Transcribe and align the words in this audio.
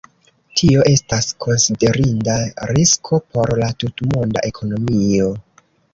Tio 0.59 0.85
estas 0.91 1.27
konsiderinda 1.45 2.37
risko 2.71 3.19
por 3.37 3.53
la 3.65 3.69
tutmonda 3.85 4.45
ekonomio. 4.53 5.29